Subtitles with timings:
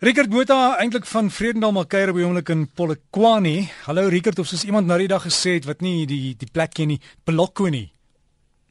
[0.00, 3.66] Richard Botha eintlik van Vredendal maar kuier op die oomblik in Polokwane.
[3.84, 6.72] Hallo Richard, of soos iemand nou die dag gesê het wat nie die die plek
[6.78, 6.96] ken nie,
[7.28, 7.82] Polokwane.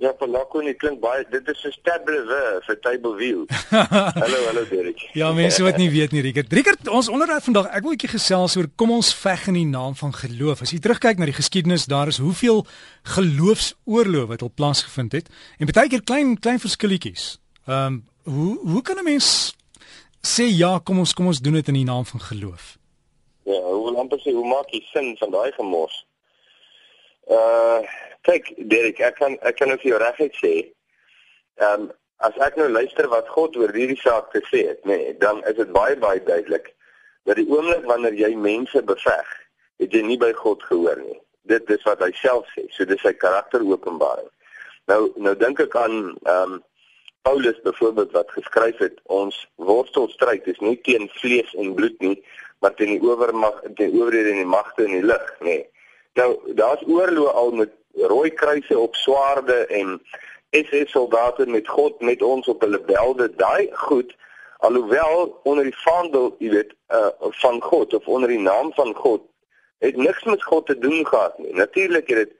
[0.00, 2.24] Ja, Polokwane klink baie dit is 'n stable
[2.64, 3.44] vir table view.
[4.24, 5.04] hallo, hallo Derek.
[5.12, 6.52] ja, mense wat nie weet nie Richard.
[6.52, 9.68] Richard, ons onderhoud vandag, ek wil 'n bietjie gesels oor kom ons veg in die
[9.68, 10.62] naam van geloof.
[10.62, 12.64] As jy terugkyk na die geskiedenis, daar is hoeveel
[13.04, 15.28] geloofsoorloë wat al plaasgevind het
[15.58, 17.36] en baie keer klein klein verskilletjies.
[17.68, 19.59] Ehm um, hoe hoe kan 'n mens
[20.22, 22.76] sê ja, kom ons kom ons doen dit in die naam van geloof.
[23.48, 25.96] Ja, hoe wil amper sê hoe maak jy sin van daai gemors?
[27.30, 27.80] Uh
[28.28, 30.54] kyk Derek, ek kan ek kan vir jou regtig sê,
[31.60, 31.90] ehm um,
[32.20, 35.56] as ek nou luister wat God oor hierdie saak gesê het, nê, nee, dan is
[35.56, 36.68] dit baie baie duidelik
[37.24, 39.30] dat die oomblik wanneer jy mense beveg,
[39.80, 41.16] het jy nie by God gehoor nie.
[41.48, 44.28] Dit is wat hy self sê, so dis sy karakteropenbaring.
[44.92, 46.60] Nou nou dink ek aan ehm um,
[47.22, 52.16] Paulus byvoorbeeld wat geskryf het, ons worstelstryd is nie teen vlees en bloed nie,
[52.58, 55.58] maar teen die owermag, teen owerhede en die magte in die lig, nê.
[56.18, 57.76] Nou, daar's oorloë al met
[58.10, 60.00] rooi kruise op swaarde en
[60.56, 64.16] SS soldate met God met ons op hulle belde, daai goed
[64.60, 67.08] alhoewel onder die vaandel, jy weet, uh
[67.42, 69.22] van God of onder die naam van God,
[69.80, 71.54] het niks met God te doen gehad nie.
[71.54, 72.34] Natuurlik het dit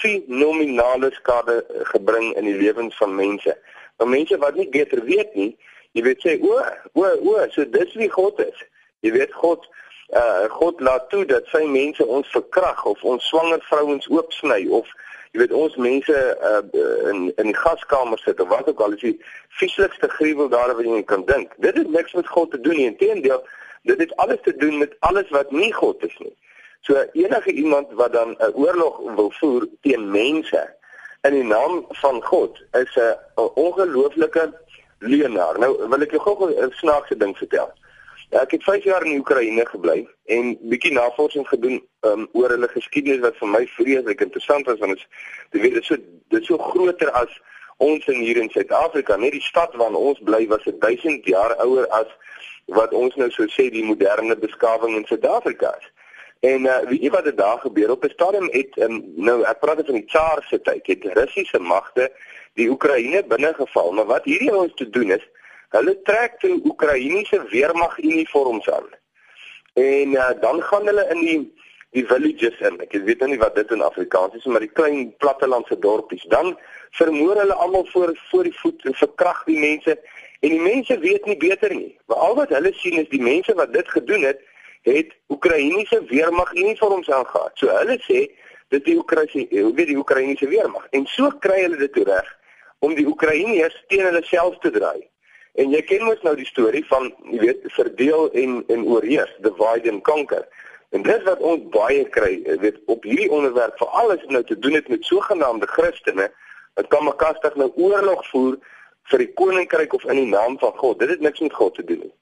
[0.00, 3.56] fenominale skade gebring in die lewens van mense
[4.02, 5.52] van mense wat nie beter weet nie.
[5.94, 6.58] Jy weet sê o,
[6.98, 8.66] o, o, so dis wie God is.
[9.06, 9.68] Jy weet God
[10.12, 14.90] uh God laat toe dat sy mense ons verkrag of ons swanger vrouens oopsny of
[15.32, 16.60] jy weet ons mense uh
[17.12, 19.14] in in die gaskamer sit of wat ook al is die
[19.60, 21.56] vieslikste gruwel daar wat jy kan dink.
[21.64, 22.90] Dit het niks met God te doen nie.
[22.90, 23.40] Inteendeel,
[23.88, 26.36] dit het alles te doen met alles wat nie God is nie.
[26.84, 30.62] So enige iemand wat dan 'n oorlog wil voer teen mense
[31.22, 34.52] in die naam van God is 'n ongelooflike
[34.98, 35.58] leenaar.
[35.58, 37.72] Nou wil ek jou gou 'n snaakse ding vertel.
[38.30, 43.20] Ek het 5 jaar in Oekraïne gebly en bietjie navorsing gedoen um, oor hulle geskiedenis
[43.20, 45.06] wat vir my vreeslik interessant was want
[45.50, 45.96] dit weet dit so
[46.28, 47.40] dit so groter as
[47.76, 49.16] ons in hier in Suid-Afrika.
[49.16, 52.06] Net die stad waarin ons bly was 1000 jaar ouer as
[52.66, 55.91] wat ons nou sou sê die moderne beskawing in Suid-Afrika is.
[56.42, 57.90] En uh, weet jy wat het daar gebeur?
[57.90, 61.58] Op 'n stadium het um, nou ek praat van die Tsar se tyd, het Russiese
[61.58, 62.10] magte
[62.58, 63.92] die Oekraïne binnegeval.
[63.92, 65.28] Maar wat hierdie ouens te doen is,
[65.68, 68.90] hulle trek toe Oekraïense weermag uniforms aan.
[69.72, 71.54] En uh, dan gaan hulle in die
[71.92, 72.80] die villages in.
[72.80, 76.24] Ek weet nou nie wat dit in Afrikaans is, maar die klein plattelandse dorpies.
[76.32, 76.56] Dan
[76.90, 79.98] vermoor hulle almal voor voor die voet en verkrag die mense
[80.40, 81.98] en die mense weet nie beter nie.
[82.06, 84.42] Maar al wat hulle sien is die mense wat dit gedoen het
[84.82, 87.50] het Oekraïense weermag uniforms aangehad.
[87.54, 88.26] So hulle sê
[88.68, 90.86] dit die Oekraïne, hoe weet die Oekraïense weermag?
[90.90, 92.28] En so kry hulle dit reg
[92.82, 95.06] om die Oekraïners teen hulle self te draai.
[95.60, 99.90] En jy ken mos nou die storie van, jy weet, verdeel en en oorheers, divide
[99.92, 100.46] and conquer.
[100.96, 104.58] En dit wat ons baie kry, weet op hierdie onderwerp, veral as dit nou te
[104.58, 106.30] doen het met sogenaamde Christene,
[106.74, 108.58] wat kan mekaar nou oorlog voer
[109.12, 110.98] vir die koninkryk of in die naam van God.
[110.98, 112.14] Dit het niks met God te doen nie.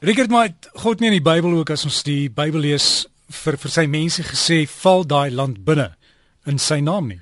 [0.00, 0.48] Richard maar
[0.78, 4.22] God nie in die Bybel ook as ons die Bybel lees vir vir sy mense
[4.22, 5.88] gesê val daai land binne
[6.46, 7.18] in sy naam nie.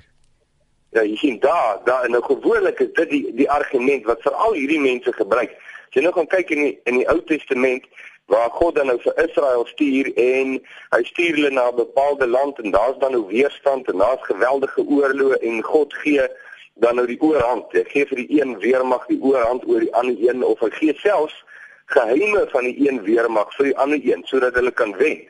[0.93, 4.53] Ja, jy sien daar, daar in 'n gewoonlik is dit die die argument wat veral
[4.53, 5.57] hierdie mense gebruik.
[5.89, 7.89] As jy nou gaan kyk in die in die Ou Testament
[8.27, 10.61] waar God dan nou vir Israel stuur en
[10.93, 14.85] hy stuur hulle na 'n bepaalde land en daar's dan nou weerstand en daar's geweldige
[14.85, 16.29] oorloë en God gee
[16.75, 17.65] dan nou die oorhand.
[17.71, 20.93] Hy gee vir die een weermag die oorhand oor die ander een of hy gee
[20.93, 21.45] selfs
[21.93, 25.23] geheime van die een weermag vir die ander een sodat hulle kan wen.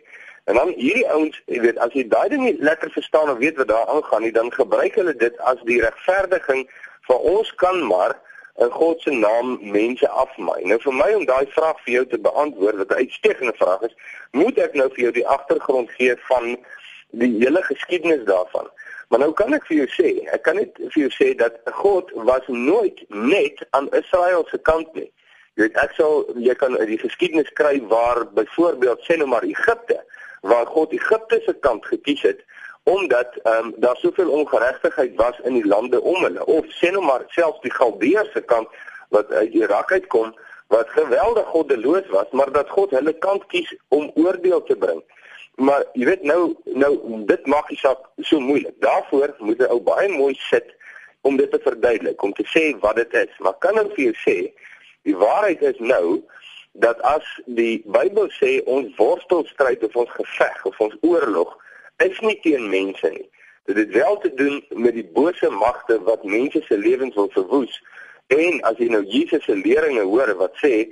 [0.47, 3.57] En dan hierdie ouens, jy weet, as jy daai ding nie lekker verstaan of weet
[3.59, 6.63] wat daar aangaan nie, dan gebruik hulle dit as die regverdiging
[7.09, 8.15] vir ons kan maar
[8.63, 10.63] in God se naam mense afmaai.
[10.65, 13.95] Nou vir my om daai vraag vir jou te beantwoord wat 'n uitstekende vraag is,
[14.31, 16.57] moet ek nou vir jou die agtergrond gee van
[17.11, 18.71] die hele geskiedenis daarvan.
[19.07, 22.11] Maar nou kan ek vir jou sê, ek kan net vir jou sê dat God
[22.13, 25.11] was nooit net aan Israel se kant nie.
[25.57, 29.97] Jy weet ek sal jy kan die geskiedenis kry waar byvoorbeeld sê nou maar Egipte
[30.45, 32.43] waar God Egipte se kant gekies het
[32.87, 37.01] omdat ehm um, daar soveel ongeregtigheid was in die lande om hulle of sê nou
[37.03, 38.69] maar selfs die Galdeëse kant
[39.09, 40.35] wat uit Irak uitkom
[40.67, 45.01] wat geweldig goddeloos was maar dat God hulle kant kies om oordeel te bring.
[45.57, 46.93] Maar jy weet nou nou
[47.33, 48.75] dit maak die saak so moeilik.
[48.85, 50.69] Daarvoor moet jy ou baie mooi sit
[51.25, 53.39] om dit te verduidelik, om te sê wat dit is.
[53.41, 54.37] Maar kan ek vir jou sê
[55.07, 56.21] Die waarheid is nou
[56.77, 61.55] dat as die Bybel sê ons worstelstryd of ons geveg of ons oorlog
[62.03, 63.25] is nie teen mense nie.
[63.67, 67.79] Dit het wel te doen met die bose magte wat mense se lewens wil verwoes.
[68.27, 70.87] En as jy nou Jesus se leringe hoor wat sê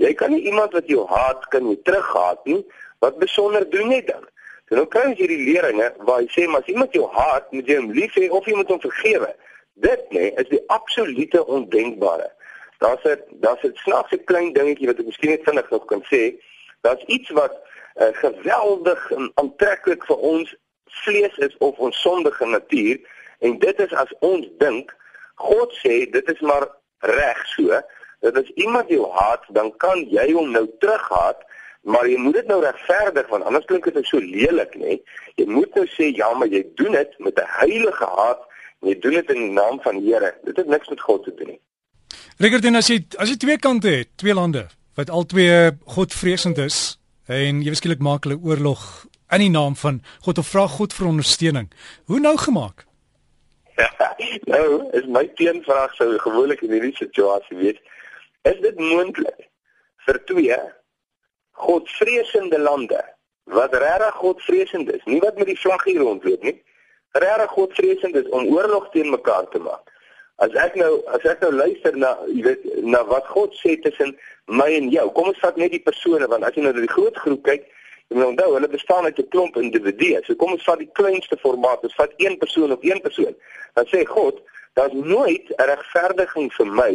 [0.00, 2.62] Jy kan nie iemand wat jou haat kan jy terughaat nie.
[3.04, 4.24] Wat besonder doen jy dan?
[4.68, 7.68] So nou kry jy hierdie leringe waar hy sê maar as iemand jou haat, moet
[7.68, 9.28] jy hom lief hê of jy moet hom vergewe.
[9.84, 12.30] Dit nê nee, is die absolute ondenkbare.
[12.80, 16.22] Daar's 'n daar's 'n snaakse klein dingetjie wat ek miskien net vinnig nog kan sê.
[16.80, 17.54] Daar's iets wat
[18.00, 20.56] uh, geweldig en aantreklik vir ons
[21.04, 22.98] vlees is of ons sondige natuur
[23.38, 24.96] en dit is as ons dink
[25.34, 26.68] God sê dit is maar
[26.98, 27.80] reg so
[28.20, 31.40] dat as iemand jou haat, dan kan jy hom nou terughaat,
[31.80, 34.98] maar jy moet dit nou regverdig want anders klink dit so lelik, nê?
[35.40, 38.44] Jy moet nou sê ja, maar jy doen dit met 'n heilige haat
[38.80, 40.34] en jy doen dit in die naam van die Here.
[40.44, 41.60] Dit het niks met God te doen nie.
[42.40, 44.66] Regter, as jy as jy twee kante het, twee lande
[44.98, 46.98] wat albei godvreesend is
[47.30, 51.06] en jy beskiklik maak hulle oorlog in die naam van God of vra God vir
[51.12, 51.70] ondersteuning.
[52.10, 52.84] Hoe nou gemaak?
[54.52, 54.66] nou,
[54.98, 57.78] is my teenvraag sou gewoonlik in hierdie situasie wees,
[58.48, 59.48] Is dit moontlik
[60.06, 60.56] vir twee
[61.60, 63.00] godvreesende lande
[63.52, 66.56] wat regtig godvreesend is, nie wat met die vlag hier rondloop nie,
[67.20, 69.89] regtig godvreesend is om oorlog teen mekaar te maak?
[70.40, 74.14] As ek nou as ek nou luister na jy weet na wat God sê tussen
[74.48, 75.06] my en jou.
[75.16, 77.66] Kom ons vat net die persone want as jy nou na die groot groep kyk,
[78.08, 80.22] jy moet onthou hulle bestaan uit 'n klomp individue.
[80.24, 81.84] So kom ons vat die kleinste formaat.
[81.84, 83.36] Ons vat een persoon of een persoon.
[83.74, 84.40] Dan sê God,
[84.74, 86.92] daar's nooit 'n regverdiging vir my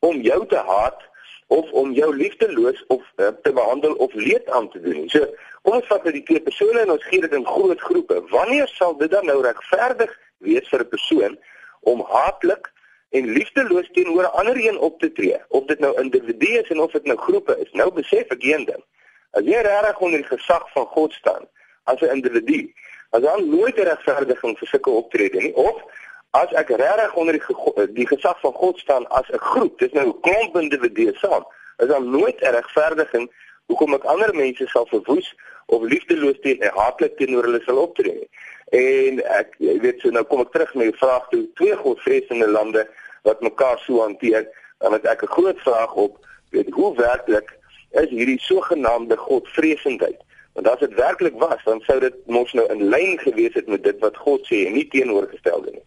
[0.00, 1.00] om jou te haat
[1.48, 5.08] of om jou liefdeloos of uh, te behandel of leed aan te doen.
[5.08, 5.28] So,
[5.62, 8.22] kom ons vat net die twee persone en ons gee dit in groot groepe.
[8.30, 11.38] Wanneer sal dit dan nou regverdig wees vir 'n persoon
[11.80, 12.72] om haatlik
[13.10, 15.36] en liefdeloos teenoor 'n ander een op te tree?
[15.48, 17.72] Of dit nou individue is en of dit nou groepe is.
[17.72, 18.84] Nou besef ek een ding.
[19.30, 21.48] As jy regtig onder die gesag van God staan
[21.84, 22.72] as 'n individu,
[23.10, 25.82] as dan nooit regverdiging vir sulke optrede nie of
[26.30, 30.06] as ek regtig onder die, die gesag van God staan as 'n groep, dis nou
[30.06, 31.46] 'n klomp individue saam,
[31.76, 33.30] is daar nooit 'n regverdiging
[33.66, 35.34] hoekom ek ander mense sal verwoes
[35.66, 38.28] of liefdeloos teen en haatlik teenoor hulle sal optree.
[38.70, 42.84] En ek weet so nou kom ek terug na die vraag toe twee godvreesende lande
[43.24, 44.48] wat mekaar so hanteer,
[44.78, 46.18] dan het ek 'n groot vraag op,
[46.50, 47.56] weet hoe werklik
[47.90, 50.20] is hierdie sogenaamde godvreesendheid?
[50.52, 53.82] Want as dit werklik was, dan sou dit mos nou in lyn gewees het met
[53.82, 55.84] dit wat God sê en nie teenoorgestelde nie.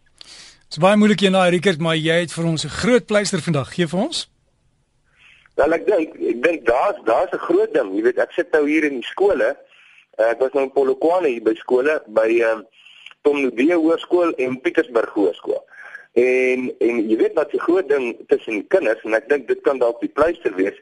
[0.71, 3.73] Dit's baie moeilik hier na Rickert, maar jy het vir ons 'n groot pleister vandag.
[3.73, 4.29] Gee vir ons.
[5.55, 7.95] Wel ek dink ek dink daar's daar's 'n groot ding.
[7.95, 9.57] Jy weet ek sit nou hier in die skole.
[10.19, 12.79] Ek was nou in Polokwane hier by skole by ehm uh,
[13.21, 15.61] Tom Nudee Hoërskool en Pietersburg Hoërskool.
[16.17, 19.79] En en jy weet wat die groot ding tussen kinders en ek dink dit kan
[19.79, 20.77] dalk die pleister wees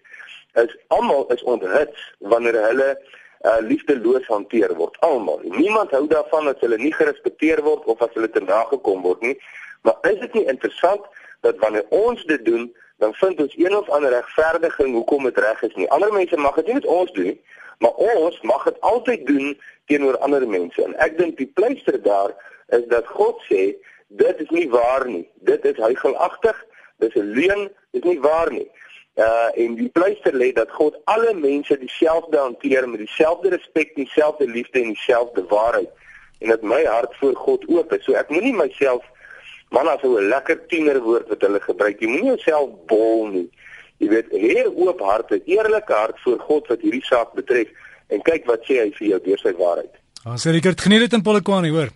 [0.58, 4.98] is almal is onthits wanneer hulle uh, liefdeloos hanteer word.
[5.06, 5.44] Almal.
[5.44, 9.36] Niemand hou daarvan as hulle nie gerespekteer word of as hulle te nagekom word nie.
[9.84, 11.06] Maar is dit nie interessant
[11.46, 12.66] dat wanneer ons dit doen,
[13.00, 15.88] dan vind ons een of ander regverdiging hoekom dit reg is nie.
[15.96, 17.38] Ander mense mag dit nie met ons doen nie,
[17.80, 19.54] maar ons mag dit altyd doen
[19.86, 20.84] teenoor ander mense.
[20.84, 22.36] En ek dink die pleister daar
[22.76, 23.74] is dat God sê
[24.08, 25.26] dit is nie waar nie.
[25.48, 26.66] Dit is huigelagtig.
[26.98, 27.70] Dis 'n leuen.
[27.92, 28.68] Dit is nie waar nie.
[29.16, 34.48] Uh en die pleister lê dat God alle mense dieselfde hanteer met dieselfde respek, dieselfde
[34.48, 35.90] liefde en dieselfde waarheid.
[36.40, 38.04] En dat my hart voor God oop is.
[38.04, 39.04] So ek moenie myself
[39.70, 42.00] Man as 'n lekker tienerwoord wat hulle gebruik.
[42.00, 43.50] Jy moenie jouself bol nie.
[44.00, 47.72] Jy weet, hê oop harte, eerlike hart voor God wat hierdie saak betref
[48.10, 49.96] en kyk wat sê hy vir jou deur sy waarheid.
[50.28, 51.92] Ons sê Richard geniet dit in Polokwane, hoor.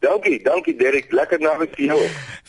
[0.00, 1.10] Dankie, dankie Derek.
[1.12, 1.98] Lekker naweek vir jou.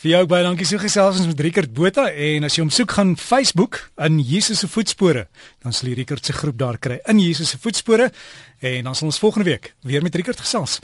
[0.02, 2.94] vir jou baie dankie so gesels ons met Richard Botha en as jy hom soek
[2.96, 5.26] gaan Facebook in Jesus se voetspore,
[5.62, 8.08] dan sal jy Richard se groep daar kry in Jesus se voetspore
[8.64, 10.80] en dan sal ons volgende week weer met Richard gesels.